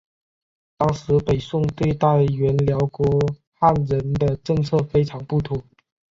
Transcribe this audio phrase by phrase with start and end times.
[0.79, 3.05] 当时北宋对待原辽国
[3.53, 5.63] 汉人的政策非常不妥。